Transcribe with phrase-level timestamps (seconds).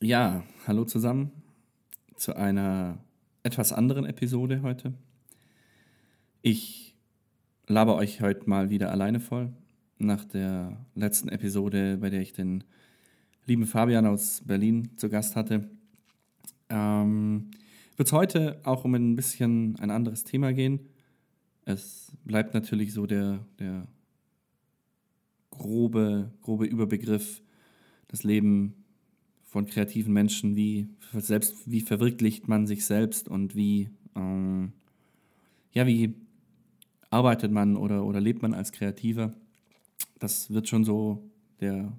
[0.00, 1.32] Ja, hallo zusammen
[2.14, 3.00] zu einer
[3.42, 4.94] etwas anderen Episode heute.
[6.40, 6.94] Ich
[7.66, 9.52] laber euch heute mal wieder alleine voll.
[9.98, 12.62] Nach der letzten Episode, bei der ich den
[13.46, 15.68] lieben Fabian aus Berlin zu Gast hatte,
[16.68, 17.50] ähm,
[17.96, 20.78] wird es heute auch um ein bisschen ein anderes Thema gehen.
[21.64, 23.88] Es bleibt natürlich so der, der
[25.50, 27.42] grobe, grobe Überbegriff,
[28.06, 28.77] das Leben
[29.48, 34.72] von kreativen Menschen, wie, selbst, wie verwirklicht man sich selbst und wie, ähm,
[35.72, 36.14] ja, wie
[37.08, 39.32] arbeitet man oder, oder lebt man als Kreativer.
[40.18, 41.30] Das wird schon so
[41.60, 41.96] der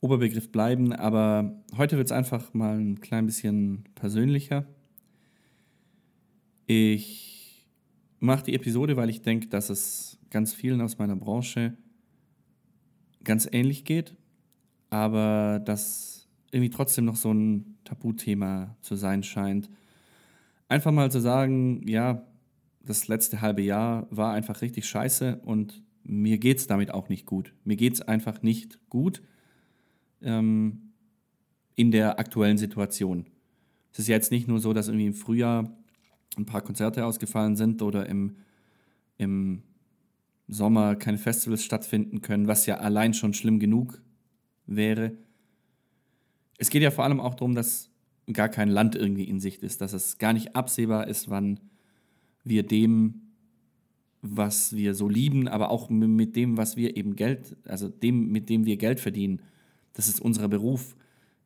[0.00, 4.66] Oberbegriff bleiben, aber heute wird es einfach mal ein klein bisschen persönlicher.
[6.66, 7.66] Ich
[8.18, 11.78] mache die Episode, weil ich denke, dass es ganz vielen aus meiner Branche
[13.24, 14.16] ganz ähnlich geht,
[14.90, 16.15] aber dass
[16.56, 19.68] irgendwie trotzdem noch so ein Tabuthema zu sein scheint.
[20.68, 22.26] Einfach mal zu sagen, ja,
[22.82, 27.26] das letzte halbe Jahr war einfach richtig scheiße und mir geht es damit auch nicht
[27.26, 27.52] gut.
[27.64, 29.20] Mir geht es einfach nicht gut
[30.22, 30.92] ähm,
[31.74, 33.26] in der aktuellen Situation.
[33.92, 35.76] Es ist jetzt nicht nur so, dass irgendwie im Frühjahr
[36.38, 38.36] ein paar Konzerte ausgefallen sind oder im,
[39.18, 39.62] im
[40.48, 44.00] Sommer keine Festivals stattfinden können, was ja allein schon schlimm genug
[44.64, 45.12] wäre
[46.58, 47.90] es geht ja vor allem auch darum, dass
[48.32, 51.60] gar kein Land irgendwie in Sicht ist, dass es gar nicht absehbar ist, wann
[52.44, 53.22] wir dem,
[54.22, 58.48] was wir so lieben, aber auch mit dem, was wir eben Geld, also dem, mit
[58.48, 59.42] dem wir Geld verdienen,
[59.92, 60.96] das ist unser Beruf,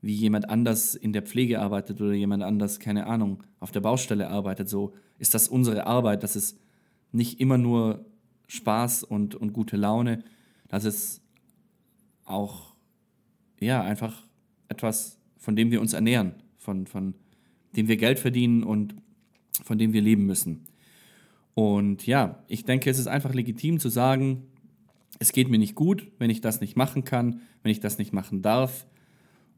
[0.03, 4.29] wie jemand anders in der Pflege arbeitet oder jemand anders, keine Ahnung, auf der Baustelle
[4.29, 6.59] arbeitet, so ist das unsere Arbeit, das ist
[7.13, 8.07] nicht immer nur
[8.49, 10.25] Spaß und, und gute Laune,
[10.69, 11.23] das ist
[12.25, 12.75] auch,
[13.61, 14.30] ja, einfach
[14.71, 17.15] etwas, von dem wir uns ernähren, von, von
[17.77, 18.95] dem wir Geld verdienen und
[19.63, 20.67] von dem wir leben müssen.
[21.55, 24.45] Und ja, ich denke, es ist einfach legitim zu sagen,
[25.19, 28.13] es geht mir nicht gut, wenn ich das nicht machen kann, wenn ich das nicht
[28.13, 28.87] machen darf.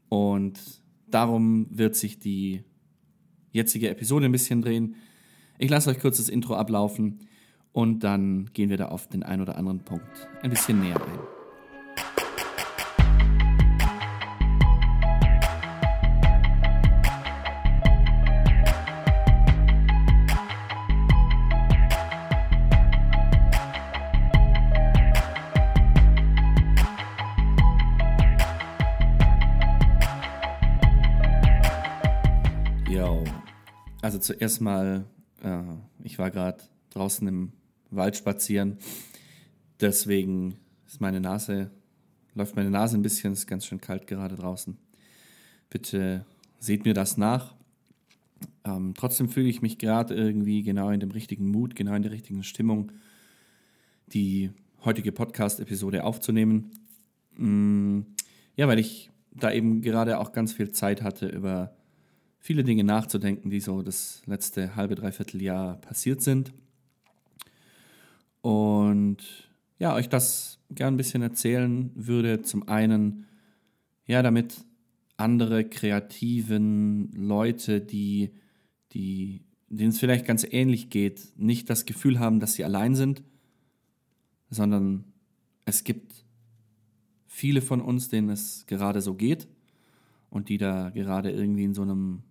[0.09, 0.59] Und
[1.07, 2.63] darum wird sich die
[3.51, 4.95] jetzige Episode ein bisschen drehen.
[5.57, 7.19] Ich lasse euch kurz das Intro ablaufen
[7.71, 11.32] und dann gehen wir da auf den einen oder anderen Punkt ein bisschen näher ein.
[34.19, 35.05] Zuerst mal,
[35.43, 35.61] äh,
[36.03, 37.53] ich war gerade draußen im
[37.89, 38.77] Wald spazieren,
[39.79, 40.55] deswegen
[40.87, 41.71] ist meine Nase,
[42.35, 44.77] läuft meine Nase ein bisschen, ist ganz schön kalt gerade draußen.
[45.69, 46.25] Bitte
[46.59, 47.55] seht mir das nach.
[48.63, 52.11] Ähm, trotzdem fühle ich mich gerade irgendwie genau in dem richtigen Mut, genau in der
[52.11, 52.91] richtigen Stimmung,
[54.07, 54.51] die
[54.85, 56.71] heutige Podcast-Episode aufzunehmen.
[57.37, 58.01] Mm,
[58.55, 61.75] ja, weil ich da eben gerade auch ganz viel Zeit hatte, über
[62.43, 66.51] viele Dinge nachzudenken, die so das letzte halbe, dreiviertel Jahr passiert sind.
[68.41, 69.49] Und
[69.79, 72.41] ja, euch das gern ein bisschen erzählen würde.
[72.41, 73.27] Zum einen,
[74.05, 74.65] ja, damit
[75.15, 78.33] andere kreativen Leute, die,
[78.91, 83.23] die, denen es vielleicht ganz ähnlich geht, nicht das Gefühl haben, dass sie allein sind,
[84.49, 85.05] sondern
[85.63, 86.25] es gibt
[87.25, 89.47] viele von uns, denen es gerade so geht
[90.29, 92.23] und die da gerade irgendwie in so einem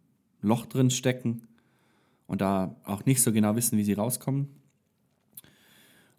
[0.43, 1.49] Loch drin stecken
[2.27, 4.49] und da auch nicht so genau wissen, wie sie rauskommen.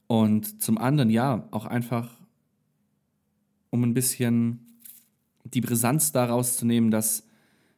[0.08, 2.20] Und zum anderen, ja, auch einfach,
[3.70, 4.60] um ein bisschen
[5.44, 7.28] die Brisanz daraus zu nehmen, dass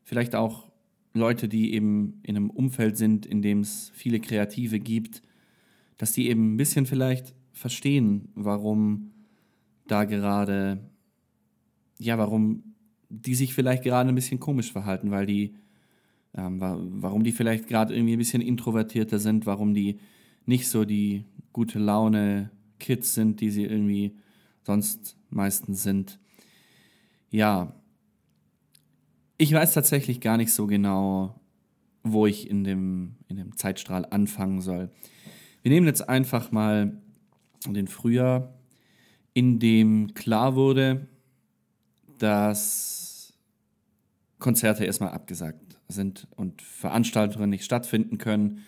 [0.04, 0.68] vielleicht auch
[1.14, 5.22] Leute, die eben in einem Umfeld sind, in dem es viele Kreative gibt,
[5.98, 9.12] dass die eben ein bisschen vielleicht verstehen, warum
[9.88, 10.90] da gerade,
[12.00, 12.76] ja, warum
[13.10, 15.56] die sich vielleicht gerade ein bisschen komisch verhalten, weil die
[16.38, 20.00] ähm, warum die vielleicht gerade irgendwie ein bisschen introvertierter sind, warum die
[20.46, 24.16] nicht so die gute Laune Kids sind, die sie irgendwie
[24.64, 26.20] sonst meistens sind.
[27.30, 27.74] Ja,
[29.38, 31.40] ich weiß tatsächlich gar nicht so genau,
[32.04, 34.90] wo ich in dem, in dem Zeitstrahl anfangen soll.
[35.62, 37.02] Wir nehmen jetzt einfach mal
[37.68, 38.54] den Frühjahr,
[39.34, 41.08] in dem klar wurde,
[42.18, 43.05] dass
[44.40, 48.64] Konzerte erstmal abgesagt sind und Veranstaltungen nicht stattfinden können.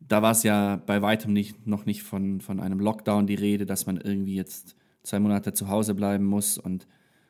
[0.00, 3.66] Da war es ja bei weitem nicht, noch nicht von, von einem Lockdown die Rede,
[3.66, 6.86] dass man irgendwie jetzt zwei Monate zu Hause bleiben muss und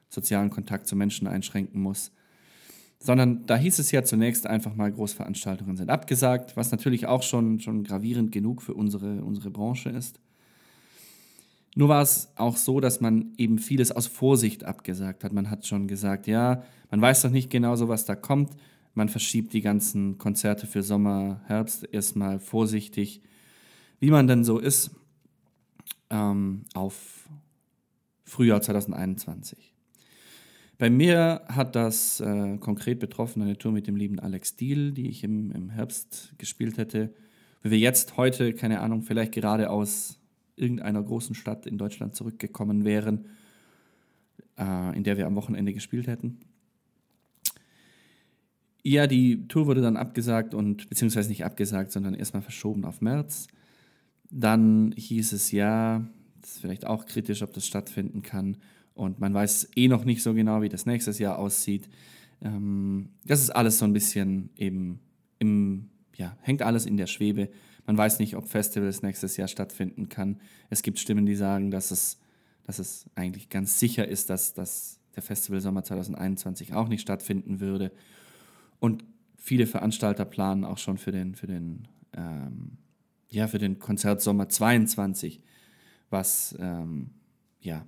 [0.08, 2.12] sozialen Kontakt zu Menschen einschränken muss.
[2.98, 7.58] sondern da hieß es ja zunächst einfach mal, Großveranstaltungen sind abgesagt, was natürlich auch schon,
[7.58, 10.20] schon gravierend genug für unsere, unsere Branche ist.
[11.74, 15.32] Nur war es auch so, dass man eben vieles aus Vorsicht abgesagt hat.
[15.32, 18.54] Man hat schon gesagt, ja, man weiß doch nicht genau so, was da kommt.
[18.94, 23.22] Man verschiebt die ganzen Konzerte für Sommer, Herbst erstmal vorsichtig,
[24.00, 24.90] wie man denn so ist,
[26.10, 27.28] ähm, auf
[28.24, 29.72] Frühjahr 2021.
[30.76, 35.08] Bei mir hat das äh, konkret betroffen eine Tour mit dem lieben Alex Deal, die
[35.08, 37.14] ich im, im Herbst gespielt hätte.
[37.62, 40.19] Wie wir jetzt heute, keine Ahnung, vielleicht gerade aus
[40.62, 43.26] irgendeiner großen Stadt in Deutschland zurückgekommen wären,
[44.58, 46.38] äh, in der wir am Wochenende gespielt hätten.
[48.84, 53.46] Ja, die Tour wurde dann abgesagt und beziehungsweise nicht abgesagt, sondern erstmal verschoben auf März.
[54.30, 56.08] Dann hieß es ja,
[56.40, 58.56] das ist vielleicht auch kritisch, ob das stattfinden kann.
[58.94, 61.88] Und man weiß eh noch nicht so genau, wie das nächstes Jahr aussieht.
[62.40, 65.00] Ähm, das ist alles so ein bisschen eben
[65.38, 65.90] im,
[66.22, 67.50] ja, hängt alles in der Schwebe.
[67.84, 70.40] Man weiß nicht, ob Festivals nächstes Jahr stattfinden kann.
[70.70, 72.20] Es gibt Stimmen, die sagen, dass es,
[72.62, 77.58] dass es eigentlich ganz sicher ist, dass, dass der Festival Sommer 2021 auch nicht stattfinden
[77.58, 77.90] würde.
[78.78, 79.04] Und
[79.36, 82.78] viele Veranstalter planen auch schon für den, für den, ähm,
[83.28, 85.40] ja, für den Konzert Sommer 22,
[86.08, 87.10] was ähm,
[87.60, 87.84] ja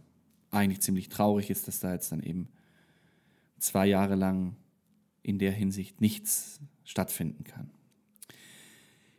[0.50, 2.48] eigentlich ziemlich traurig ist, dass da jetzt dann eben
[3.60, 4.56] zwei Jahre lang
[5.22, 7.70] in der Hinsicht nichts stattfinden kann.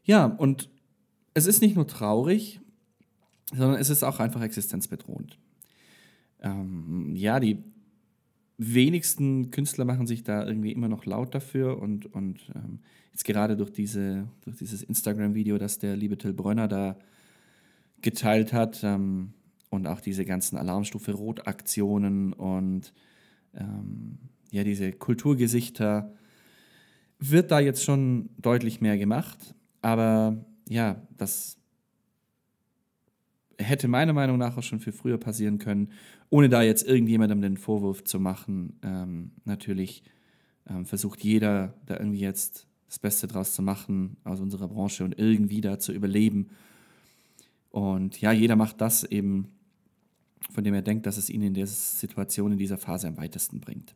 [0.06, 0.70] Ja, und
[1.34, 2.62] es ist nicht nur traurig,
[3.54, 5.38] sondern es ist auch einfach existenzbedrohend.
[6.42, 7.64] Ähm, ja, die
[8.58, 12.80] wenigsten Künstler machen sich da irgendwie immer noch laut dafür und, und ähm,
[13.12, 16.98] jetzt gerade durch, diese, durch dieses Instagram-Video, das der liebe Till Brönner da
[18.02, 19.34] geteilt hat, ähm,
[19.76, 22.94] und auch diese ganzen Alarmstufe Rot-Aktionen und
[23.54, 24.18] ähm,
[24.52, 26.14] ja, diese Kulturgesichter,
[27.20, 29.56] wird da jetzt schon deutlich mehr gemacht.
[29.86, 31.60] Aber ja, das
[33.60, 35.92] hätte meiner Meinung nach auch schon viel früher passieren können,
[36.32, 38.80] ohne da jetzt irgendjemandem den Vorwurf zu machen.
[38.82, 40.02] Ähm, natürlich
[40.68, 45.20] ähm, versucht jeder da irgendwie jetzt das Beste draus zu machen aus unserer Branche und
[45.20, 46.48] irgendwie da zu überleben.
[47.70, 49.50] Und ja, jeder macht das eben,
[50.50, 53.60] von dem er denkt, dass es ihn in der Situation, in dieser Phase am weitesten
[53.60, 53.96] bringt.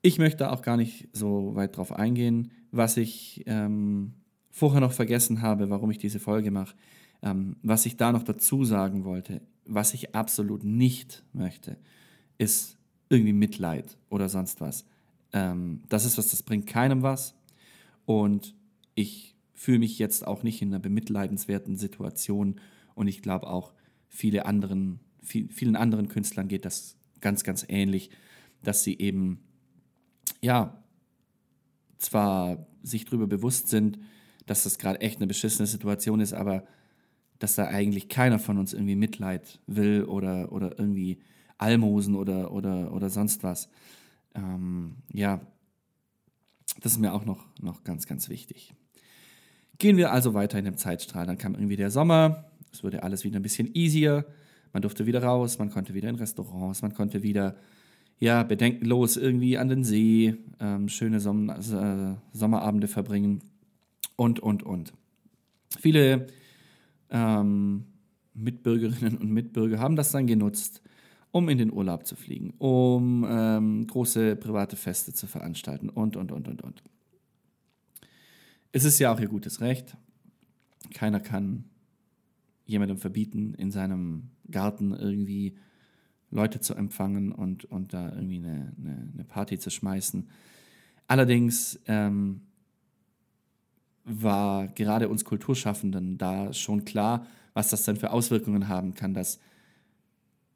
[0.00, 2.52] Ich möchte auch gar nicht so weit drauf eingehen.
[2.70, 4.14] Was ich ähm,
[4.50, 6.74] vorher noch vergessen habe, warum ich diese Folge mache,
[7.22, 11.76] ähm, was ich da noch dazu sagen wollte, was ich absolut nicht möchte,
[12.38, 12.76] ist
[13.08, 14.84] irgendwie Mitleid oder sonst was.
[15.32, 17.34] Ähm, das ist was, das bringt keinem was.
[18.06, 18.54] Und
[18.94, 22.56] ich fühle mich jetzt auch nicht in einer bemitleidenswerten Situation.
[22.94, 23.72] Und ich glaube auch,
[24.08, 28.10] viele anderen viel, vielen anderen Künstlern geht das ganz, ganz ähnlich,
[28.62, 29.40] dass sie eben,
[30.40, 30.82] ja,
[31.98, 33.98] zwar sich darüber bewusst sind,
[34.50, 36.64] dass das gerade echt eine beschissene Situation ist, aber
[37.38, 41.20] dass da eigentlich keiner von uns irgendwie Mitleid will oder, oder irgendwie
[41.56, 43.68] Almosen oder, oder, oder sonst was.
[44.34, 45.40] Ähm, ja,
[46.80, 48.74] das ist mir auch noch, noch ganz, ganz wichtig.
[49.78, 51.26] Gehen wir also weiter in dem Zeitstrahl.
[51.26, 54.26] Dann kam irgendwie der Sommer, es wurde alles wieder ein bisschen easier.
[54.72, 57.54] Man durfte wieder raus, man konnte wieder in Restaurants, man konnte wieder
[58.18, 63.42] ja, bedenkenlos irgendwie an den See, ähm, schöne Som äh, Sommerabende verbringen
[64.20, 64.92] und, und, und.
[65.78, 66.26] Viele
[67.08, 67.86] ähm,
[68.34, 70.82] Mitbürgerinnen und Mitbürger haben das dann genutzt,
[71.30, 76.32] um in den Urlaub zu fliegen, um ähm, große private Feste zu veranstalten und, und,
[76.32, 76.82] und, und, und.
[78.72, 79.96] Es ist ja auch ihr gutes Recht.
[80.92, 81.64] Keiner kann
[82.66, 85.56] jemandem verbieten, in seinem Garten irgendwie
[86.30, 90.28] Leute zu empfangen und, und da irgendwie eine, eine, eine Party zu schmeißen.
[91.06, 92.42] Allerdings ähm,
[94.10, 99.40] war gerade uns Kulturschaffenden da schon klar, was das dann für Auswirkungen haben kann, dass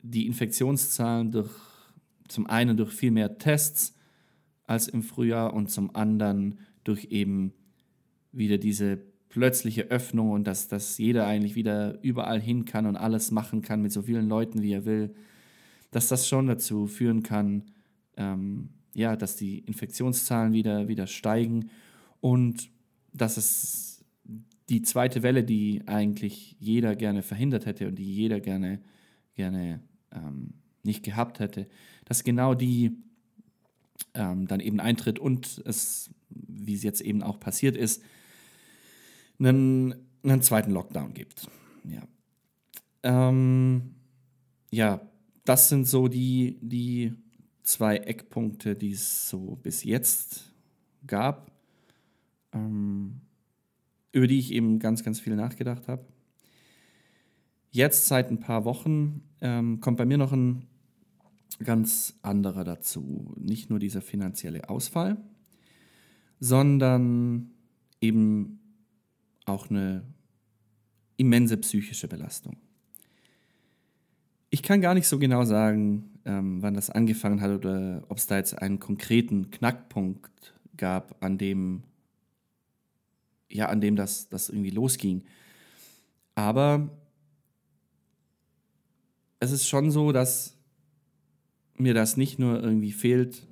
[0.03, 1.51] die Infektionszahlen durch
[2.29, 3.95] zum einen durch viel mehr Tests
[4.67, 7.53] als im Frühjahr und zum anderen durch eben
[8.33, 13.31] wieder diese plötzliche Öffnung und dass, dass jeder eigentlich wieder überall hin kann und alles
[13.31, 15.15] machen kann mit so vielen Leuten, wie er will,
[15.91, 17.65] dass das schon dazu führen kann,
[18.17, 21.71] ähm, ja, dass die Infektionszahlen wieder, wieder steigen.
[22.21, 22.71] Und
[23.15, 24.05] dass es
[24.69, 28.81] die zweite Welle, die eigentlich jeder gerne verhindert hätte und die jeder gerne,
[29.35, 29.81] gerne
[30.13, 31.67] ähm, nicht gehabt hätte,
[32.05, 32.97] dass genau die
[34.15, 38.03] ähm, dann eben eintritt und es, wie es jetzt eben auch passiert ist,
[39.39, 41.49] einen, einen zweiten Lockdown gibt.
[41.85, 42.03] Ja.
[43.03, 43.95] Ähm,
[44.71, 45.01] ja,
[45.45, 47.15] das sind so die, die
[47.63, 50.53] zwei Eckpunkte, die es so bis jetzt
[51.07, 51.51] gab,
[52.55, 53.21] ähm,
[54.13, 56.07] über die ich eben ganz, ganz viel nachgedacht habe.
[57.71, 60.67] Jetzt seit ein paar Wochen ähm, kommt bei mir noch ein
[61.63, 63.35] ganz anderer dazu.
[63.37, 65.17] Nicht nur dieser finanzielle Ausfall,
[66.41, 67.51] sondern
[68.01, 68.61] eben
[69.45, 70.05] auch eine
[71.17, 72.57] immense psychische Belastung.
[74.51, 78.27] Ich kann gar nicht so genau sagen, ähm, wann das angefangen hat oder ob es
[78.27, 81.83] da jetzt einen konkreten Knackpunkt gab, an dem,
[83.49, 85.25] ja, an dem das, das irgendwie losging.
[86.35, 86.91] Aber
[89.41, 90.57] es ist schon so, dass
[91.77, 93.47] mir das nicht nur irgendwie fehlt,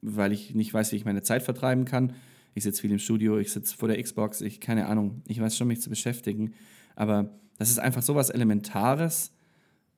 [0.00, 2.14] weil ich nicht weiß, wie ich meine Zeit vertreiben kann.
[2.54, 5.56] Ich sitze viel im Studio, ich sitze vor der Xbox, ich keine Ahnung, ich weiß
[5.56, 6.54] schon, mich zu beschäftigen.
[6.94, 9.32] Aber das ist einfach so was Elementares.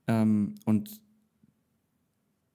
[0.06, 1.00] Ähm, und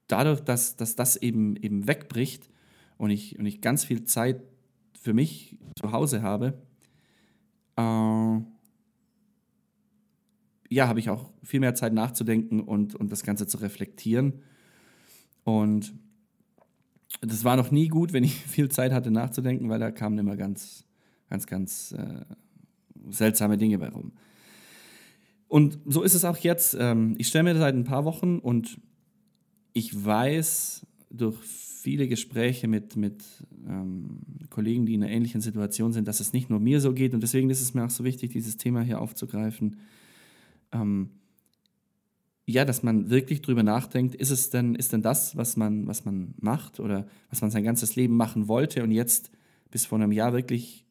[0.07, 2.49] dadurch, dass, dass das eben, eben wegbricht
[2.97, 4.41] und ich, und ich ganz viel Zeit
[5.01, 6.53] für mich zu Hause habe,
[7.75, 8.39] äh,
[10.69, 14.41] ja, habe ich auch viel mehr Zeit nachzudenken und, und das Ganze zu reflektieren.
[15.43, 15.93] Und
[17.19, 20.37] das war noch nie gut, wenn ich viel Zeit hatte nachzudenken, weil da kamen immer
[20.37, 20.85] ganz,
[21.29, 22.23] ganz, ganz äh,
[23.09, 24.13] seltsame Dinge bei rum.
[25.47, 26.77] Und so ist es auch jetzt.
[26.79, 28.79] Ähm, ich stelle mir seit ein paar Wochen und
[29.73, 33.23] ich weiß durch viele Gespräche mit, mit
[33.67, 37.13] ähm, Kollegen, die in einer ähnlichen Situation sind, dass es nicht nur mir so geht.
[37.13, 39.77] Und deswegen ist es mir auch so wichtig, dieses Thema hier aufzugreifen
[40.71, 41.09] ähm,
[42.45, 46.05] ja, dass man wirklich drüber nachdenkt, ist es denn, ist denn das, was man, was
[46.05, 49.31] man macht oder was man sein ganzes Leben machen wollte und jetzt
[49.69, 50.85] bis vor einem Jahr wirklich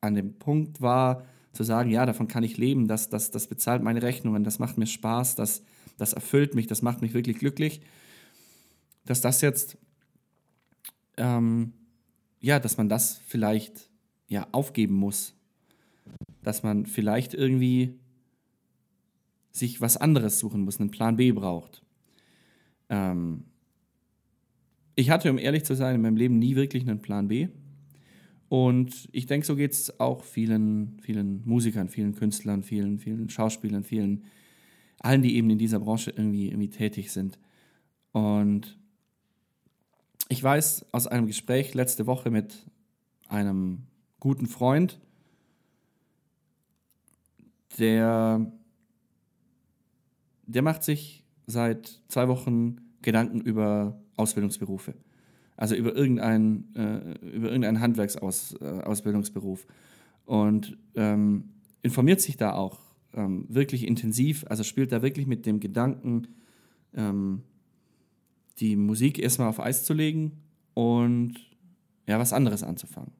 [0.00, 3.82] an dem Punkt war, zu sagen, ja, davon kann ich leben, das, das, das bezahlt
[3.82, 5.62] meine Rechnungen, das macht mir Spaß, das,
[5.96, 7.80] das erfüllt mich, das macht mich wirklich glücklich,
[9.08, 9.78] dass das jetzt,
[11.16, 11.72] ähm,
[12.40, 13.90] ja, dass man das vielleicht
[14.28, 15.34] ja aufgeben muss,
[16.42, 17.98] dass man vielleicht irgendwie
[19.50, 21.82] sich was anderes suchen muss, einen Plan B braucht.
[22.90, 23.44] Ähm,
[24.94, 27.48] ich hatte, um ehrlich zu sein, in meinem Leben nie wirklich einen Plan B.
[28.48, 33.84] Und ich denke, so geht es auch vielen, vielen Musikern, vielen Künstlern, vielen, vielen Schauspielern,
[33.84, 34.24] vielen,
[35.00, 37.38] allen, die eben in dieser Branche irgendwie, irgendwie tätig sind.
[38.12, 38.77] Und
[40.28, 42.54] ich weiß aus einem Gespräch letzte Woche mit
[43.28, 43.82] einem
[44.20, 45.00] guten Freund,
[47.78, 48.52] der
[50.48, 54.94] der macht sich seit zwei Wochen Gedanken über Ausbildungsberufe.
[55.56, 59.64] Also über irgendeinen, äh, über irgendeinen Handwerksausbildungsberuf.
[59.64, 59.66] Äh,
[60.24, 61.50] und ähm,
[61.82, 62.78] informiert sich da auch
[63.14, 66.28] ähm, wirklich intensiv, also spielt da wirklich mit dem Gedanken,
[66.94, 67.42] ähm,
[68.60, 70.42] die Musik erstmal auf Eis zu legen
[70.74, 71.34] und
[72.06, 73.12] ja, was anderes anzufangen.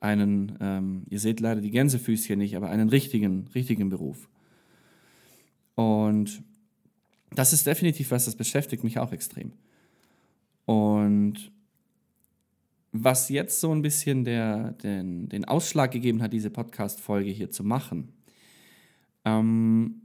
[0.00, 4.28] Einen, ähm, ihr seht leider die Gänsefüßchen nicht, aber einen richtigen, richtigen Beruf.
[5.74, 6.42] Und
[7.30, 9.52] das ist definitiv was, das beschäftigt mich auch extrem.
[10.64, 11.52] Und
[12.92, 17.64] was jetzt so ein bisschen der, den, den Ausschlag gegeben hat, diese Podcast-Folge hier zu
[17.64, 18.12] machen,
[19.24, 20.02] ähm,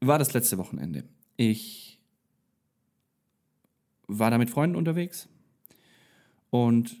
[0.00, 1.04] war das letzte Wochenende.
[1.36, 1.95] Ich
[4.06, 5.28] war da mit Freunden unterwegs
[6.50, 7.00] und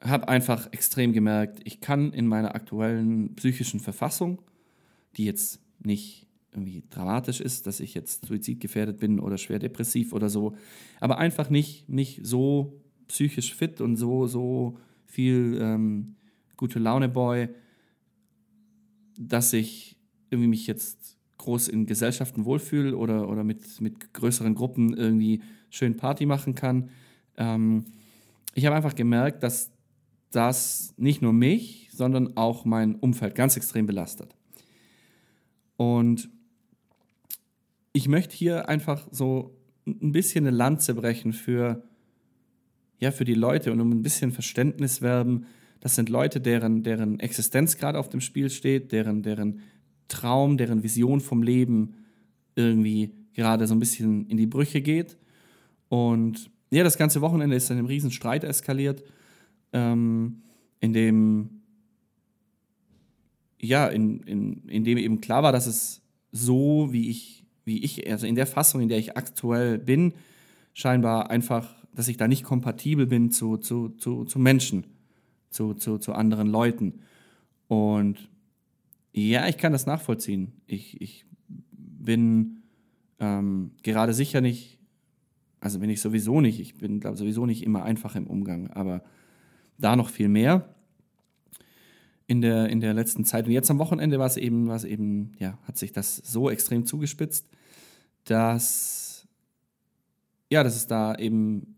[0.00, 4.42] habe einfach extrem gemerkt, ich kann in meiner aktuellen psychischen Verfassung,
[5.16, 10.28] die jetzt nicht irgendwie dramatisch ist, dass ich jetzt suizidgefährdet bin oder schwer depressiv oder
[10.28, 10.54] so,
[11.00, 16.16] aber einfach nicht, nicht so psychisch fit und so, so viel ähm,
[16.56, 17.48] gute Laune-Boy,
[19.18, 19.96] dass ich
[20.30, 21.13] irgendwie mich jetzt
[21.44, 26.90] groß in Gesellschaften wohlfühle oder, oder mit, mit größeren Gruppen irgendwie schön Party machen kann.
[27.36, 27.84] Ähm,
[28.54, 29.70] ich habe einfach gemerkt, dass
[30.30, 34.34] das nicht nur mich, sondern auch mein Umfeld ganz extrem belastet.
[35.76, 36.28] Und
[37.92, 41.84] ich möchte hier einfach so ein bisschen eine Lanze brechen für,
[42.98, 45.46] ja, für die Leute und um ein bisschen Verständnis werben.
[45.80, 49.60] Das sind Leute, deren, deren Existenz gerade auf dem Spiel steht, deren, deren
[50.08, 51.94] Traum, deren Vision vom Leben
[52.54, 55.16] irgendwie gerade so ein bisschen in die Brüche geht.
[55.88, 59.02] Und ja, das ganze Wochenende ist in einem riesen Streit eskaliert,
[59.72, 60.42] ähm,
[60.80, 61.50] in dem
[63.60, 68.10] ja, in, in, in dem eben klar war, dass es so, wie ich wie ich,
[68.10, 70.14] also in der Fassung, in der ich aktuell bin,
[70.74, 74.86] scheinbar einfach, dass ich da nicht kompatibel bin zu, zu, zu, zu Menschen,
[75.50, 77.00] zu, zu, zu anderen Leuten.
[77.68, 78.28] Und
[79.14, 80.60] ja, ich kann das nachvollziehen.
[80.66, 81.24] Ich, ich
[81.70, 82.64] bin
[83.20, 84.80] ähm, gerade sicher nicht
[85.60, 86.58] Also bin ich sowieso nicht.
[86.58, 89.04] Ich bin, glaube sowieso nicht immer einfach im Umgang, aber
[89.78, 90.74] da noch viel mehr
[92.26, 93.46] in der, in der letzten Zeit.
[93.46, 96.84] Und jetzt am Wochenende war es eben, war eben, ja, hat sich das so extrem
[96.84, 97.48] zugespitzt,
[98.24, 99.28] dass,
[100.50, 101.76] ja, dass es da eben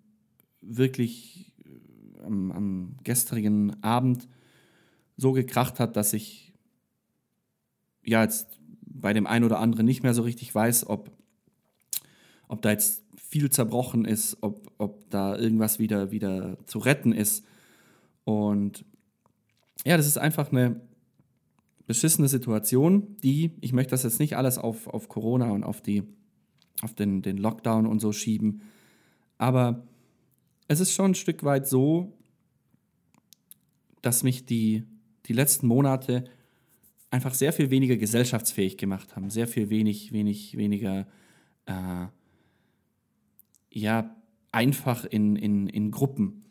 [0.62, 4.26] wirklich äh, am, am gestrigen Abend
[5.18, 6.45] so gekracht hat, dass ich
[8.06, 8.48] ja jetzt
[8.82, 11.10] bei dem einen oder anderen nicht mehr so richtig weiß, ob,
[12.48, 17.44] ob da jetzt viel zerbrochen ist, ob, ob da irgendwas wieder, wieder zu retten ist.
[18.24, 18.84] Und
[19.84, 20.80] ja, das ist einfach eine
[21.86, 26.02] beschissene Situation, die, ich möchte das jetzt nicht alles auf, auf Corona und auf, die,
[26.82, 28.62] auf den, den Lockdown und so schieben,
[29.38, 29.86] aber
[30.68, 32.12] es ist schon ein Stück weit so,
[34.02, 34.84] dass mich die,
[35.26, 36.24] die letzten Monate
[37.10, 41.06] einfach sehr viel weniger gesellschaftsfähig gemacht haben, sehr viel wenig, wenig, weniger
[41.66, 42.06] äh,
[43.70, 44.16] ja,
[44.52, 46.44] einfach in, in, in Gruppen.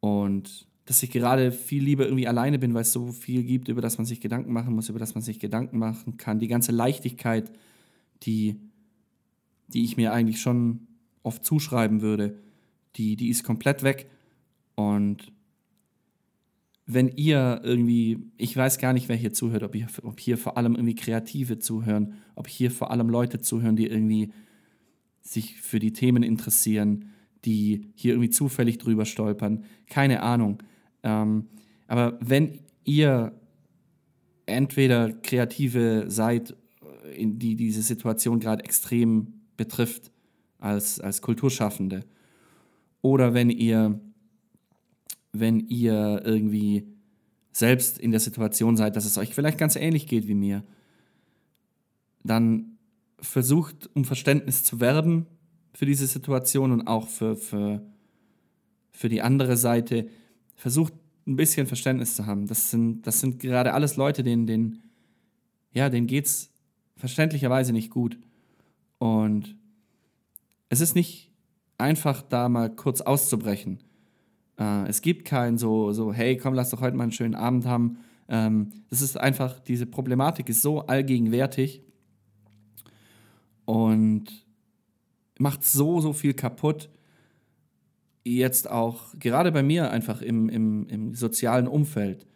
[0.00, 3.80] Und dass ich gerade viel lieber irgendwie alleine bin, weil es so viel gibt, über
[3.80, 6.38] das man sich Gedanken machen muss, über das man sich Gedanken machen kann.
[6.38, 7.50] Die ganze Leichtigkeit,
[8.22, 8.60] die,
[9.68, 10.86] die ich mir eigentlich schon
[11.22, 12.38] oft zuschreiben würde,
[12.96, 14.10] die, die ist komplett weg.
[14.74, 15.32] Und
[16.86, 20.58] wenn ihr irgendwie, ich weiß gar nicht, wer hier zuhört, ob, ihr, ob hier vor
[20.58, 24.32] allem irgendwie Kreative zuhören, ob hier vor allem Leute zuhören, die irgendwie
[25.22, 27.10] sich für die Themen interessieren,
[27.44, 30.62] die hier irgendwie zufällig drüber stolpern, keine Ahnung.
[31.02, 31.46] Ähm,
[31.86, 33.32] aber wenn ihr
[34.46, 36.54] entweder Kreative seid,
[37.16, 40.10] in die diese Situation gerade extrem betrifft,
[40.58, 42.04] als, als Kulturschaffende,
[43.02, 44.00] oder wenn ihr,
[45.34, 46.86] wenn ihr irgendwie
[47.52, 50.64] selbst in der Situation seid, dass es euch vielleicht ganz ähnlich geht wie mir,
[52.22, 52.78] dann
[53.18, 55.26] versucht, um Verständnis zu werben
[55.72, 57.82] für diese Situation und auch für, für,
[58.92, 60.08] für die andere Seite,
[60.56, 60.92] versucht
[61.26, 62.46] ein bisschen Verständnis zu haben.
[62.46, 64.82] Das sind, das sind gerade alles Leute, denen, denen,
[65.72, 66.50] ja, denen geht es
[66.96, 68.18] verständlicherweise nicht gut.
[68.98, 69.56] Und
[70.68, 71.30] es ist nicht
[71.78, 73.80] einfach, da mal kurz auszubrechen.
[74.58, 77.66] Äh, es gibt kein so, so, hey, komm, lass doch heute mal einen schönen Abend
[77.66, 77.98] haben.
[78.28, 81.82] Ähm, das ist einfach, diese Problematik ist so allgegenwärtig
[83.64, 84.24] und
[85.38, 86.88] macht so, so viel kaputt
[88.24, 92.26] jetzt auch gerade bei mir einfach im, im, im sozialen Umfeld.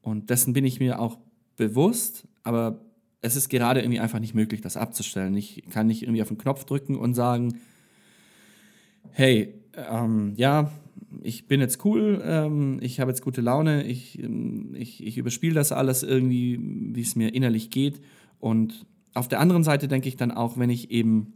[0.00, 1.18] Und dessen bin ich mir auch
[1.56, 2.80] bewusst, aber
[3.22, 5.36] es ist gerade irgendwie einfach nicht möglich, das abzustellen.
[5.36, 7.58] Ich kann nicht irgendwie auf den Knopf drücken und sagen,
[9.10, 10.70] hey, ähm, ja,
[11.22, 15.54] ich bin jetzt cool, ähm, ich habe jetzt gute Laune, ich, ähm, ich, ich überspiele
[15.54, 18.00] das alles irgendwie, wie es mir innerlich geht.
[18.38, 21.32] Und auf der anderen Seite denke ich dann auch, wenn ich eben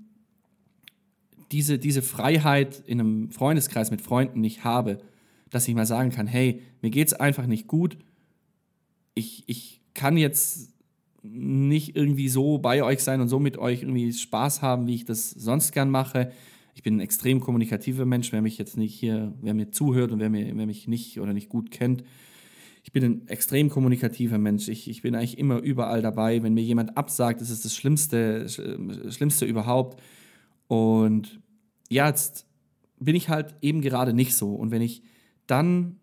[1.50, 4.98] diese, diese Freiheit in einem Freundeskreis mit Freunden nicht habe,
[5.50, 7.96] dass ich mal sagen kann, hey, mir geht es einfach nicht gut,
[9.14, 10.72] ich, ich kann jetzt
[11.22, 15.04] nicht irgendwie so bei euch sein und so mit euch irgendwie Spaß haben, wie ich
[15.04, 16.32] das sonst gern mache.
[16.80, 20.18] Ich bin ein extrem kommunikativer Mensch, wer mich jetzt nicht hier, wer mir zuhört und
[20.18, 22.04] wer, mir, wer mich nicht oder nicht gut kennt.
[22.82, 24.66] Ich bin ein extrem kommunikativer Mensch.
[24.66, 26.42] Ich, ich bin eigentlich immer überall dabei.
[26.42, 30.00] Wenn mir jemand absagt, ist das Schlimmste, Schlimmste überhaupt.
[30.68, 31.42] Und
[31.90, 32.46] ja, jetzt
[32.98, 34.54] bin ich halt eben gerade nicht so.
[34.54, 35.02] Und wenn ich
[35.46, 35.96] dann,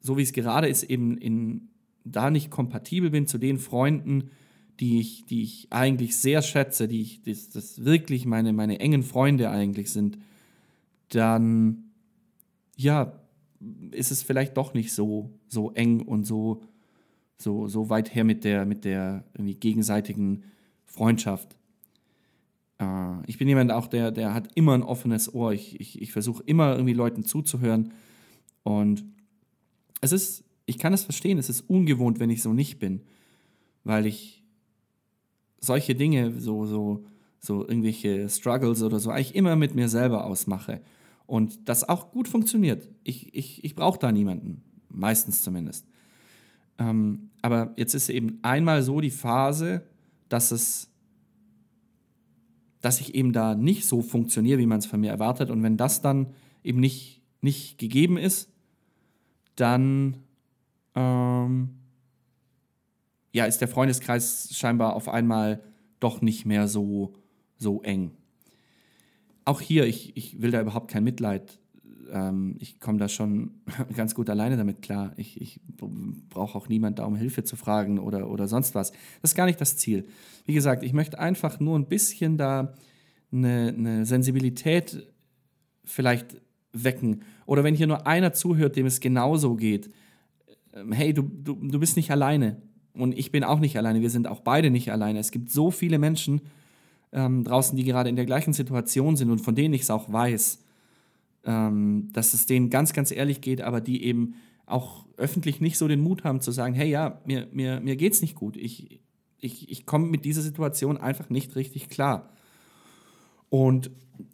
[0.00, 1.70] so wie es gerade ist, eben in,
[2.04, 4.32] da nicht kompatibel bin zu den Freunden,
[4.80, 9.02] die ich, die ich eigentlich sehr schätze, die ich, das, das wirklich meine, meine engen
[9.02, 10.18] Freunde eigentlich sind,
[11.08, 11.90] dann
[12.76, 13.12] ja,
[13.90, 16.62] ist es vielleicht doch nicht so, so eng und so,
[17.36, 20.44] so, so weit her mit der, mit der irgendwie gegenseitigen
[20.84, 21.56] Freundschaft.
[22.78, 25.52] Äh, ich bin jemand auch, der, der hat immer ein offenes Ohr.
[25.52, 27.92] Ich, ich, ich versuche immer irgendwie Leuten zuzuhören.
[28.62, 29.04] Und
[30.00, 33.02] es ist, ich kann es verstehen, es ist ungewohnt, wenn ich so nicht bin,
[33.82, 34.37] weil ich
[35.60, 37.04] solche Dinge, so, so,
[37.40, 40.80] so irgendwelche Struggles oder so, eigentlich immer mit mir selber ausmache.
[41.26, 42.88] Und das auch gut funktioniert.
[43.04, 45.86] Ich, ich, ich brauche da niemanden, meistens zumindest.
[46.78, 49.82] Ähm, aber jetzt ist eben einmal so die Phase,
[50.28, 50.88] dass es
[52.80, 55.50] dass ich eben da nicht so funktioniere, wie man es von mir erwartet.
[55.50, 56.28] Und wenn das dann
[56.62, 58.50] eben nicht, nicht gegeben ist,
[59.56, 60.18] dann
[60.94, 61.70] ähm,
[63.32, 65.62] ja, ist der Freundeskreis scheinbar auf einmal
[66.00, 67.14] doch nicht mehr so,
[67.56, 68.12] so eng.
[69.44, 71.58] Auch hier, ich, ich will da überhaupt kein Mitleid
[72.12, 73.50] ähm, ich komme da schon
[73.96, 75.12] ganz gut alleine damit klar.
[75.16, 78.92] Ich, ich brauche auch niemand da, um Hilfe zu fragen oder, oder sonst was.
[79.22, 80.06] Das ist gar nicht das Ziel.
[80.46, 82.74] Wie gesagt, ich möchte einfach nur ein bisschen da
[83.32, 85.06] eine, eine Sensibilität
[85.84, 86.40] vielleicht
[86.72, 87.22] wecken.
[87.46, 89.90] Oder wenn hier nur einer zuhört, dem es genauso geht.
[90.74, 92.62] Ähm, hey, du, du, du bist nicht alleine.
[92.94, 94.00] Und ich bin auch nicht alleine.
[94.00, 95.18] Wir sind auch beide nicht alleine.
[95.18, 96.40] Es gibt so viele Menschen
[97.12, 100.12] ähm, draußen, die gerade in der gleichen Situation sind und von denen ich es auch
[100.12, 100.64] weiß,
[101.44, 104.34] ähm, dass es denen ganz, ganz ehrlich geht, aber die eben
[104.66, 108.20] auch öffentlich nicht so den Mut haben zu sagen, hey ja, mir, mir, mir geht's
[108.20, 108.56] nicht gut.
[108.56, 109.00] Ich,
[109.38, 112.30] ich, ich komme mit dieser Situation einfach nicht richtig klar.
[113.48, 113.90] Und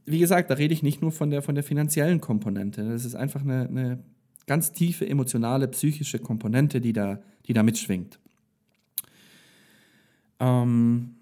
[0.06, 2.88] wie gesagt, da rede ich nicht nur von der, von der finanziellen Komponente.
[2.88, 4.04] Das ist einfach eine, eine
[4.46, 8.18] ganz tiefe emotionale, psychische Komponente, die da, die da mitschwingt.
[10.44, 11.16] Ähm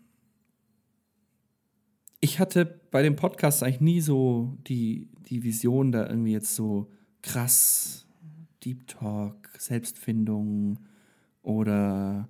[2.21, 6.91] ich hatte bei dem Podcast eigentlich nie so die, die Vision, da irgendwie jetzt so
[7.23, 8.07] krass
[8.65, 10.79] Deep Talk, Selbstfindung
[11.43, 12.29] oder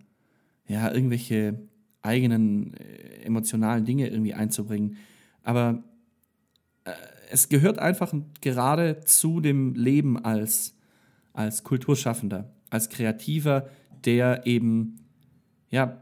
[0.66, 1.58] ja, irgendwelche
[2.00, 4.96] eigenen äh, emotionalen Dinge irgendwie einzubringen.
[5.42, 5.82] Aber
[6.84, 6.92] äh,
[7.30, 10.74] es gehört einfach gerade zu dem Leben als,
[11.32, 13.68] als Kulturschaffender, als Kreativer,
[14.04, 15.00] der eben,
[15.70, 16.01] ja,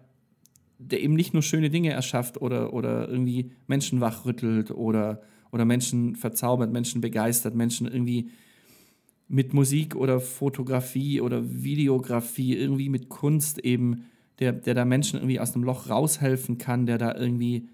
[0.81, 5.21] der eben nicht nur schöne Dinge erschafft oder, oder irgendwie Menschen wachrüttelt oder,
[5.53, 8.31] oder Menschen verzaubert, Menschen begeistert, Menschen irgendwie
[9.29, 14.07] mit Musik oder Fotografie oder Videografie, irgendwie mit Kunst eben,
[14.38, 17.69] der, der da Menschen irgendwie aus einem Loch raushelfen kann, der da irgendwie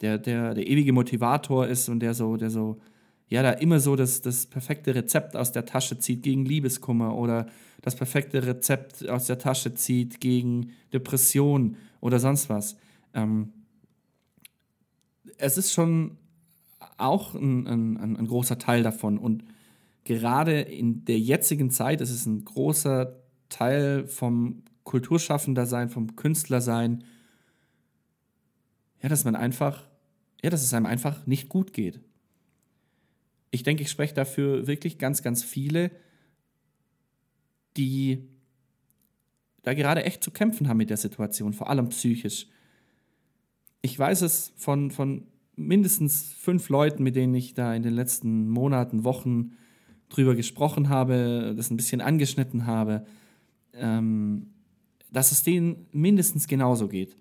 [0.00, 2.80] der, der, der ewige Motivator ist und der so, der so,
[3.28, 7.46] ja, da immer so das, das perfekte Rezept aus der Tasche zieht gegen Liebeskummer oder
[7.82, 12.76] das perfekte Rezept aus der Tasche zieht gegen Depression oder sonst was.
[13.14, 13.52] Ähm,
[15.38, 16.18] es ist schon
[16.96, 19.44] auch ein, ein, ein großer Teil davon und
[20.04, 23.16] gerade in der jetzigen Zeit ist es ein großer
[23.48, 27.04] Teil vom Kulturschaffender sein, vom Künstler sein,
[29.02, 29.84] ja, dass man einfach,
[30.42, 32.00] ja, dass es einem einfach nicht gut geht.
[33.54, 35.92] Ich denke, ich spreche dafür wirklich ganz, ganz viele,
[37.76, 38.28] die
[39.62, 42.48] da gerade echt zu kämpfen haben mit der Situation, vor allem psychisch.
[43.80, 48.48] Ich weiß es von, von mindestens fünf Leuten, mit denen ich da in den letzten
[48.48, 49.52] Monaten, Wochen
[50.08, 53.06] drüber gesprochen habe, das ein bisschen angeschnitten habe,
[53.72, 54.52] ähm,
[55.12, 57.16] dass es denen mindestens genauso geht.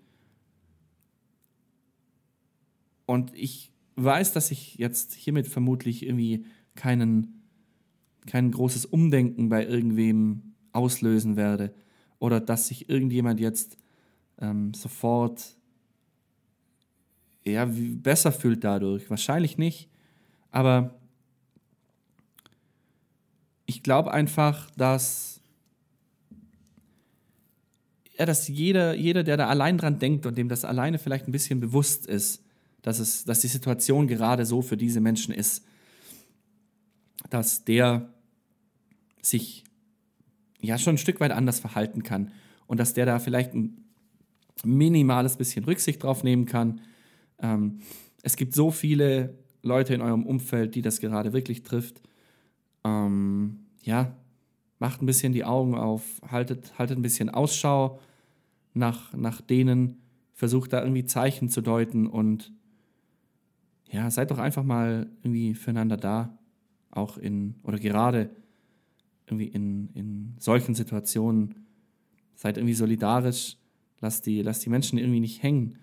[3.06, 7.44] Und ich weiß, dass ich jetzt hiermit vermutlich irgendwie keinen,
[8.26, 11.74] kein großes Umdenken bei irgendwem auslösen werde.
[12.20, 13.78] Oder dass sich irgendjemand jetzt
[14.40, 15.56] ähm, sofort
[17.46, 19.10] ja, besser fühlt dadurch.
[19.10, 19.90] Wahrscheinlich nicht.
[20.52, 20.94] Aber
[23.66, 25.42] ich glaube einfach, dass,
[28.18, 31.32] ja, dass jeder, jeder, der da allein dran denkt und dem das alleine vielleicht ein
[31.32, 32.43] bisschen bewusst ist,
[32.84, 35.66] dass, es, dass die Situation gerade so für diese Menschen ist,
[37.30, 38.14] dass der
[39.22, 39.64] sich
[40.60, 42.32] ja schon ein Stück weit anders verhalten kann
[42.68, 43.86] und dass der da vielleicht ein
[44.64, 46.82] minimales bisschen Rücksicht drauf nehmen kann.
[47.40, 47.80] Ähm,
[48.22, 52.02] es gibt so viele Leute in eurem Umfeld, die das gerade wirklich trifft.
[52.84, 54.16] Ähm, ja,
[54.80, 58.00] macht ein bisschen die Augen auf, haltet, haltet ein bisschen Ausschau
[58.74, 60.02] nach, nach denen,
[60.34, 62.52] versucht da irgendwie Zeichen zu deuten und
[63.94, 66.36] ja, seid doch einfach mal irgendwie füreinander da,
[66.90, 68.32] auch in, oder gerade
[69.28, 71.68] irgendwie in, in solchen Situationen.
[72.34, 73.58] Seid irgendwie solidarisch,
[74.02, 75.78] lasst die, lasst die Menschen irgendwie nicht hängen.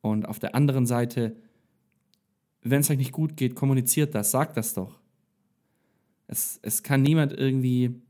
[0.00, 1.36] Und auf der anderen Seite,
[2.62, 4.98] wenn es euch nicht gut geht, kommuniziert das, sagt das doch.
[6.26, 8.02] Es, es kann niemand irgendwie,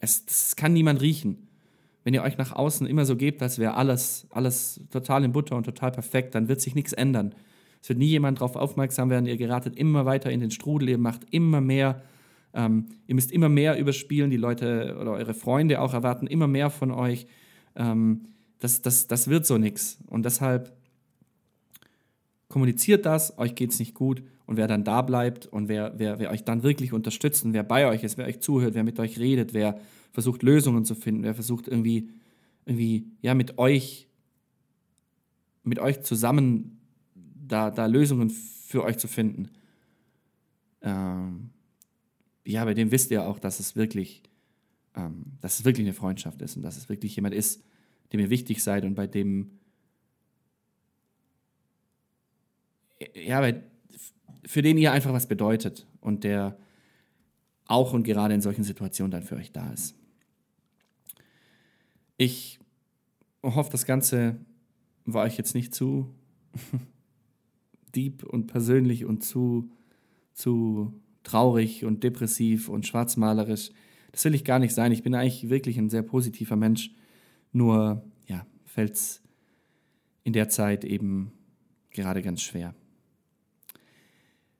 [0.00, 1.46] es, es kann niemand riechen.
[2.02, 5.56] Wenn ihr euch nach außen immer so gebt, als wäre alles, alles total in Butter
[5.56, 7.32] und total perfekt, dann wird sich nichts ändern.
[7.86, 9.26] Es wird nie jemand darauf aufmerksam werden.
[9.26, 12.02] Ihr geratet immer weiter in den Strudel, ihr macht immer mehr.
[12.52, 14.28] Ähm, ihr müsst immer mehr überspielen.
[14.28, 17.28] Die Leute oder eure Freunde auch erwarten immer mehr von euch.
[17.76, 18.22] Ähm,
[18.58, 19.98] das, das, das wird so nichts.
[20.08, 20.76] Und deshalb
[22.48, 24.20] kommuniziert das, euch geht es nicht gut.
[24.46, 27.62] Und wer dann da bleibt und wer, wer, wer euch dann wirklich unterstützt und wer
[27.62, 29.78] bei euch ist, wer euch zuhört, wer mit euch redet, wer
[30.10, 32.10] versucht Lösungen zu finden, wer versucht irgendwie,
[32.64, 34.08] irgendwie ja, mit euch,
[35.62, 36.75] mit euch zusammen
[37.48, 39.50] da, da Lösungen für euch zu finden.
[40.82, 41.50] Ähm,
[42.44, 44.22] ja, bei dem wisst ihr auch, dass es wirklich,
[44.94, 47.62] ähm, dass es wirklich eine Freundschaft ist und dass es wirklich jemand ist,
[48.12, 49.58] dem ihr wichtig seid und bei dem,
[53.14, 53.62] ja, bei,
[54.44, 56.56] für den ihr einfach was bedeutet und der
[57.66, 59.96] auch und gerade in solchen Situationen dann für euch da ist.
[62.16, 62.60] Ich
[63.42, 64.38] hoffe, das Ganze
[65.04, 66.14] war euch jetzt nicht zu
[67.96, 69.70] deep und persönlich und zu,
[70.34, 73.70] zu traurig und depressiv und schwarzmalerisch.
[74.12, 74.92] Das will ich gar nicht sein.
[74.92, 76.90] Ich bin eigentlich wirklich ein sehr positiver Mensch.
[77.52, 79.22] Nur, ja, fällt es
[80.24, 81.32] in der Zeit eben
[81.90, 82.74] gerade ganz schwer.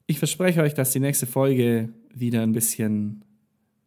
[0.07, 3.25] Ich verspreche euch, dass die nächste Folge wieder ein bisschen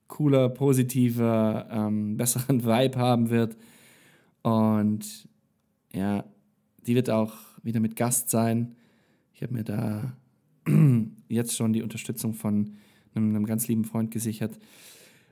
[0.07, 3.57] cooler, positiver, ähm, besseren Vibe haben wird.
[4.41, 5.27] Und
[5.93, 6.25] ja,
[6.85, 7.33] die wird auch
[7.63, 8.75] wieder mit Gast sein.
[9.39, 10.17] Ich habe mir da
[11.29, 12.73] jetzt schon die Unterstützung von
[13.15, 14.59] einem, einem, ganz lieben Freund gesichert.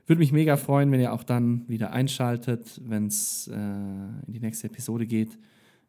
[0.06, 4.40] Würde mich mega freuen, wenn ihr auch dann wieder einschaltet, wenn es äh, in die
[4.40, 5.38] nächste Episode geht.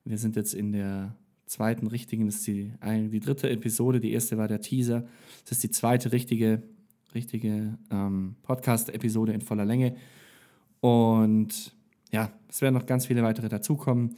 [0.03, 4.38] Wir sind jetzt in der zweiten richtigen, das ist die, die dritte Episode, die erste
[4.38, 5.08] war der Teaser.
[5.45, 6.62] Das ist die zweite richtige,
[7.15, 9.95] richtige ähm, Podcast-Episode in voller Länge.
[10.82, 11.73] Und
[12.12, 14.17] ja, es werden noch ganz viele weitere dazukommen.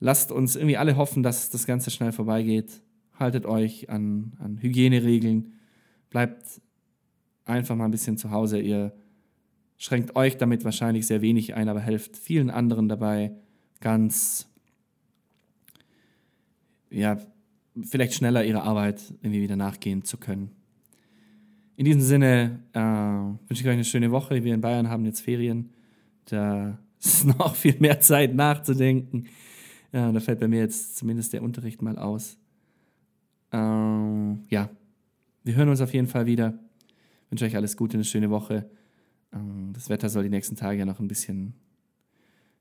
[0.00, 2.82] Lasst uns irgendwie alle hoffen, dass das Ganze schnell vorbeigeht.
[3.20, 5.52] Haltet euch an, an Hygieneregeln.
[6.08, 6.60] Bleibt
[7.44, 8.58] einfach mal ein bisschen zu Hause.
[8.58, 8.92] Ihr
[9.76, 13.32] schränkt euch damit wahrscheinlich sehr wenig ein, aber helft vielen anderen dabei,
[13.80, 14.48] ganz,
[16.90, 17.18] ja,
[17.82, 20.50] vielleicht schneller ihrer Arbeit irgendwie wieder nachgehen zu können.
[21.76, 24.44] In diesem Sinne äh, wünsche ich euch eine schöne Woche.
[24.44, 25.70] Wir in Bayern haben jetzt Ferien.
[26.26, 29.28] Da ist noch viel mehr Zeit nachzudenken.
[29.92, 32.36] Ja, da fällt bei mir jetzt zumindest der Unterricht mal aus.
[33.52, 34.70] Ähm, ja,
[35.44, 36.58] wir hören uns auf jeden Fall wieder.
[37.24, 38.70] Ich wünsche euch alles Gute, eine schöne Woche.
[39.32, 41.54] Ähm, das Wetter soll die nächsten Tage ja noch ein bisschen,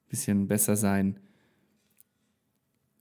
[0.08, 1.20] bisschen besser sein.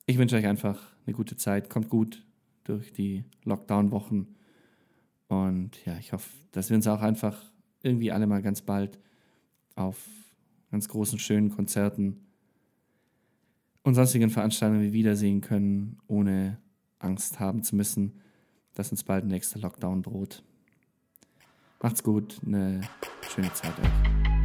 [0.06, 1.70] Ich wünsche euch einfach eine gute Zeit.
[1.70, 2.24] Kommt gut
[2.64, 4.26] durch die Lockdown-Wochen.
[5.28, 7.42] Und ja, ich hoffe, dass wir uns auch einfach
[7.82, 8.98] irgendwie alle mal ganz bald
[9.74, 10.08] auf
[10.70, 12.26] ganz großen, schönen Konzerten
[13.82, 16.58] und sonstigen Veranstaltungen wiedersehen können, ohne
[16.98, 18.20] Angst haben zu müssen,
[18.74, 20.42] dass uns bald ein nächster Lockdown droht.
[21.80, 22.80] Macht's gut, eine
[23.28, 24.37] schöne Zeit euch.